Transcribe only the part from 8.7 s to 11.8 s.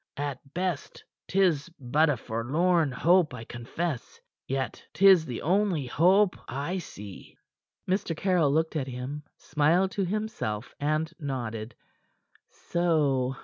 at him, smiled to himself, and nodded.